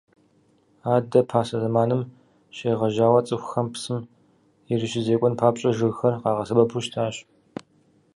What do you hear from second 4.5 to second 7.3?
ирищызекӏуэн папщӏэ жыгхэр къагъэсэбэпу щытащ.